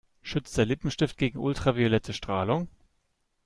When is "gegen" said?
1.15-1.37